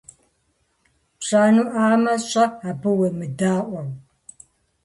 Пщӏэнуӏамэ, 1.19 2.13
щӏэ, 2.29 2.45
абы 2.69 2.89
уемыдаӏуэу. 2.99 3.87